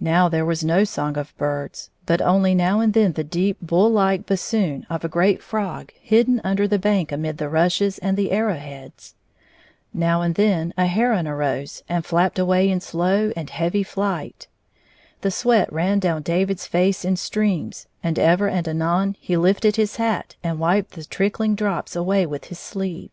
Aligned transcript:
Now 0.00 0.28
there 0.28 0.44
was 0.44 0.62
no 0.62 0.84
song 0.84 1.16
of 1.16 1.34
birds, 1.38 1.88
but 2.04 2.20
only 2.20 2.54
now 2.54 2.80
and 2.80 2.92
then 2.92 3.12
the 3.14 3.24
deep 3.24 3.56
bull 3.62 3.92
hke 3.92 4.26
bassoon 4.26 4.86
of 4.90 5.06
a 5.06 5.08
great 5.08 5.42
frog 5.42 5.90
hidden 5.98 6.38
under 6.44 6.68
the 6.68 6.78
bank 6.78 7.10
amid 7.10 7.38
the 7.38 7.48
rushes 7.48 7.96
and 7.96 8.14
the 8.14 8.30
arrow 8.30 8.56
heads. 8.58 9.14
Now 9.94 10.20
and 10.20 10.34
then 10.34 10.74
a 10.76 10.86
iieron 10.86 11.26
arose 11.26 11.82
and 11.88 12.04
flapped 12.04 12.38
away 12.38 12.68
in 12.70 12.80
slow 12.82 13.32
and 13.34 13.48
heavy 13.48 13.82
flight. 13.82 14.48
The 15.22 15.30
sweat 15.30 15.72
ran 15.72 15.98
down 15.98 16.20
David's 16.20 16.66
face 16.66 17.02
in 17.02 17.16
streams, 17.16 17.86
and 18.02 18.18
ever 18.18 18.48
and 18.50 18.68
anon 18.68 19.16
he 19.18 19.34
lifted 19.38 19.76
his 19.76 19.96
hat 19.96 20.36
and 20.44 20.58
wiped 20.58 20.90
the 20.90 21.06
trickhng 21.06 21.56
drops 21.56 21.96
away 21.96 22.26
with 22.26 22.44
his 22.48 22.58
sleeve. 22.58 23.08